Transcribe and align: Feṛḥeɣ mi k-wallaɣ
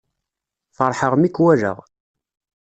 Feṛḥeɣ 0.77 1.13
mi 1.17 1.29
k-wallaɣ 1.29 1.77